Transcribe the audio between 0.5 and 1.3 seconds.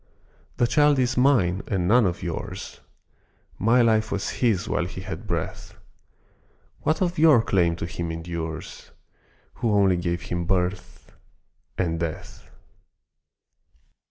The child is